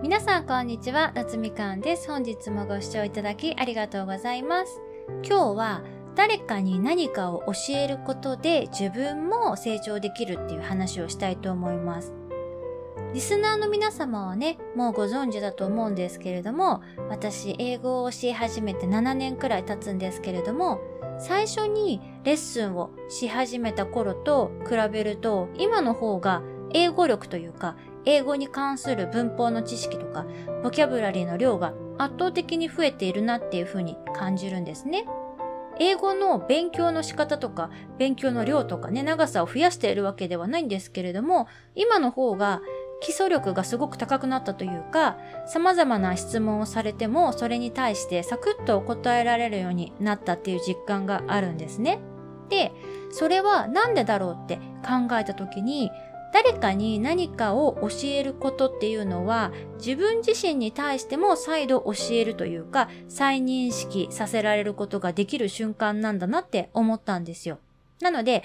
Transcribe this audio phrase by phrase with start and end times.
[0.00, 2.08] 皆さんこんにちは、夏みかんです。
[2.08, 4.80] 本日もご視聴いただきありがとうございます。
[5.24, 5.82] 今日は
[6.14, 12.14] 誰かに何かを教えることで自分も成長できるっていう話をしたいと思います。
[13.12, 20.80] リスナーの皆様はね、もうご存知だと思うんですけれども、私、英語を教え始めて7年くらい経つんですけれども、
[21.18, 27.76] 最初にレッスンをし始めた頃と比べると、今の方が英語力というか、
[28.08, 30.24] 英語に関する文法の知識とか、
[30.64, 35.04] ボキャブラリーの量が圧倒的に増えているなっていう風に感じるんですね。
[35.78, 37.68] 英語の勉強の仕方とか、
[37.98, 42.62] 勉強の量とかね、長さを増やしているわけではないんですけれども、今の方が
[43.00, 52.00] 基礎力がすごく高くなったというか、様々な質問をされても、それに対してサクッと答えられるようになったっていう実感があるんですね。
[52.48, 52.72] で、
[53.10, 55.90] それはなんでだろうって考えた時に、
[56.32, 67.58] 誰かに何かを教えることっていうのは自分自身に対しても再度教えるというか再認識させられることができる瞬間なんだなって思ったんですよ。
[68.00, 68.44] なので、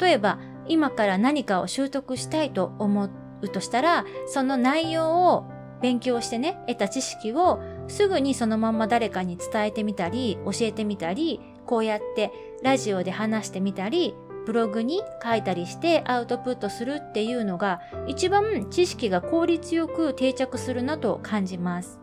[0.00, 3.10] 例えば今から何かを習得したいと思
[3.42, 5.44] うとしたら、その内容を
[5.80, 12.32] 勉強してね、得た知識をすぐにそのまま誰かに伝えてみたり、教えてみたり、こうやって
[12.62, 14.14] ラジオで話してみたり、
[14.48, 22.00] ブログに書いたりしてアウトプットするっていうのが一番知識が効率よく定着するなと感じます。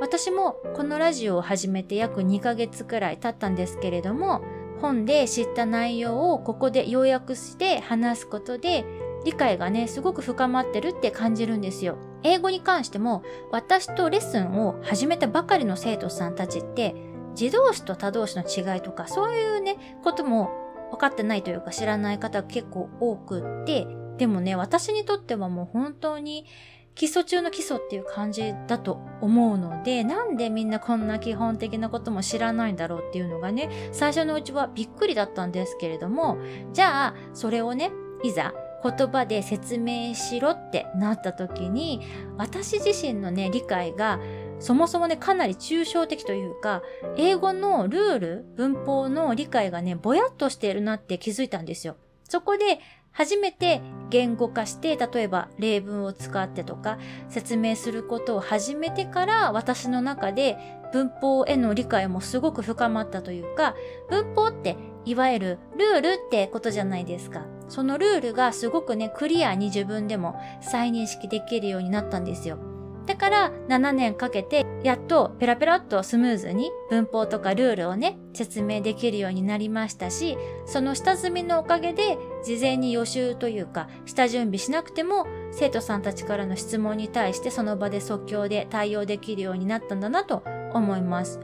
[0.00, 4.42] 私もこのラジオを始めて約2ヶ月くらい経ったんですけれども、
[4.80, 8.84] 本で知った内容をここで要約して話すことで
[9.24, 11.96] 理解がね、すごく深まってるって感じるんですよ。
[12.24, 13.22] 英語に関しても
[13.52, 16.96] 私とレッスンを始めたばかりの生徒さんたちって
[17.40, 20.63] 自動詞と他動詞の違いとかそういうね、ことも
[20.94, 23.86] 分かってないというか知らない方結構多くって、
[24.18, 26.46] でもね、私にとってはもう本当に
[26.94, 36.38] 基礎中の基礎っていう感じだと思うので、なんでみんなこんな基本的なことも知らないんだろうっていうのがね、最初のうちはびっくりだったんですけれども、
[36.72, 37.90] じゃあ、それをね、
[38.22, 42.02] いざ言葉で説明しろってなった時に、
[42.36, 44.20] 私自身のね、理解が
[44.64, 46.82] そもそもね、かなり抽象的というか、
[47.18, 51.96] 英語のルール、文法の理解がね、ぼやっとしているなって気づいたんですよ。
[52.26, 52.80] そこで、
[53.12, 56.98] 初めて言語化して、例えば例文を使ってとか、
[57.28, 60.56] 説明することを始めてから、私の中で
[60.94, 63.74] 文法への理解もすごく深まったというか、
[64.08, 67.44] 文法っていわゆるルールってことじゃないですか。
[67.68, 72.73] そのルールがすごくね、クリアに自分でも再認識できるようになったんですよ。
[73.06, 91.40] だから7年かけてやっとペラペラっとスムーズに文法とかルールをね説明できるようになりましたしその下積みのおかげで事前に予習というか下準備しなくても生徒さんたちからの質問に対してその場で即興で対応できるようになったんだなと思います。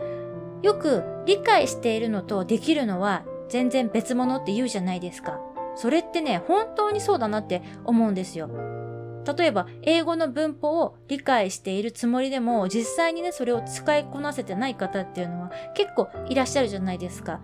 [0.62, 5.40] よく理解しているのとできるのは全然別物って言うじゃないですか。
[5.76, 8.50] それってね本当にそうだなって思うんですよ。
[9.26, 17.40] 例えば、英語の文法を理解しているつもりでも、実際にね、それを使いこなせてない方っていうのは結構いらっしゃるじゃないですか。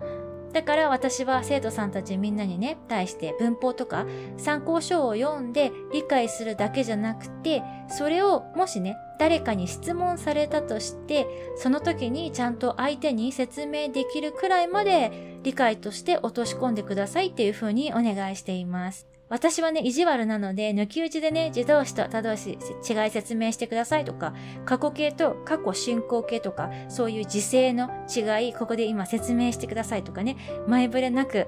[0.53, 4.07] だから私は生徒さんたちみんなにね、対して文法とか
[4.37, 11.27] 参考書を読んで理解するだけじゃなくて、それをもしね、誰かに質問されたとして、
[11.57, 19.16] その時にちゃんと相手に説明できるくらいまで理解として落とし込んでくださいっていうふうにお願いしています。
[19.29, 22.51] 私はね、意地悪なので、抜き打ちでね、自動詞と他動詞、
[22.89, 24.33] 違い説明してくださいとか、
[24.65, 31.47] 過去形と過去進行形とか、そういう時勢の違い、ここで今説明してくださいとかね、前触れなく、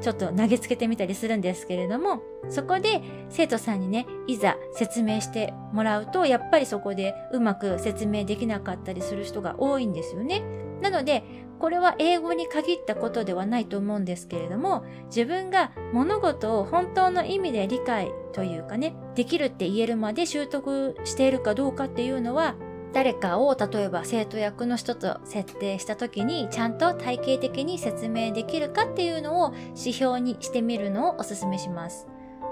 [0.00, 10.42] ちょっと投げつけてみたりするんですけれども、そこで生徒さんにね、いざ説明してもらうと、やっぱりそこでうまく説明できなかったりする人が多いんですよね。
[10.80, 11.22] なので、
[11.58, 22.54] これは英語に限ったことではないと思うんですけれども、自分が物事を本当の意味で理解というかね、できるって言えるまで習得しているかどうかっていうのは、
[22.92, 32.08] 誰かを例えば生徒役の人と設定した時にちゃんと体系的に説明できるかっていうのを指標にしてみるのをお勧めします。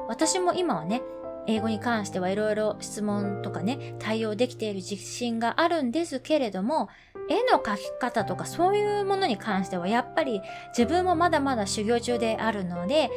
[0.09, 1.03] 私も今はね、
[1.49, 6.91] 英語に関してはいろいろ質問とかね、対応できている自信があるんですけれども、
[7.31, 10.43] 絵の描き方とかそういうものに関してはやっぱり
[10.77, 13.11] 自分もまだまだ修行中であるので、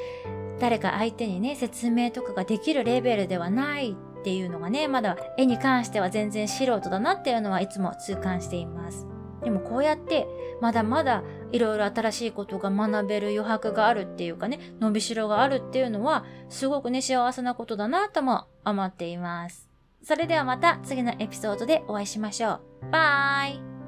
[0.62, 9.06] 誰か相手にね、説明とかができるレベルではないっていうのがね、まだ絵に関しては全然素人だなっていうのはいつも痛感しています。
[9.44, 10.28] でもこうやって
[10.62, 19.70] まだまだいろいろ新しいことが学べる余白があるっていうかね、伸びしろがあるっていうのはすごくね、幸せなことだなとも思っています。
[20.04, 22.62] それではまた次のエピソードでお会いしましょう。
[22.92, 23.81] バイ